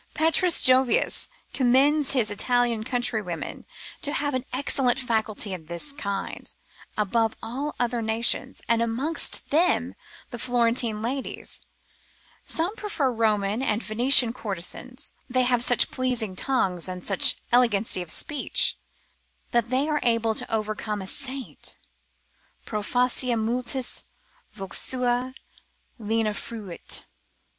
[0.15, 0.23] P.
[0.31, 3.65] Jovius commends his Italian countrywomen,
[4.01, 6.55] to have an excellent faculty in this kind,
[6.97, 9.93] above all other nations, and amongst them
[10.31, 11.61] the Florentine ladies:
[12.45, 18.09] some prefer Roman and Venetian courtesans, they have such pleasing tongues, and such elegancy of
[18.09, 18.79] speech,
[19.51, 21.77] that they are able to overcome a saint,
[22.65, 24.03] Pro facie multis
[24.51, 25.33] vox sua
[25.99, 27.05] lena fuit.